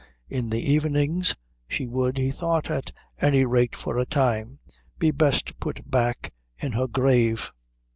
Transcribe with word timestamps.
In 0.29 0.49
the 0.49 0.59
evenings 0.71 1.35
she 1.67 1.85
would, 1.85 2.17
he 2.17 2.31
thought, 2.31 2.71
at 2.71 2.91
any 3.19 3.45
rate 3.45 3.75
for 3.75 3.99
a 3.99 4.05
time, 4.07 4.57
be 4.97 5.11
best 5.11 5.59
put 5.59 5.91
back 5.91 6.33
in 6.57 6.71
her 6.71 6.87
grave. 6.87 7.51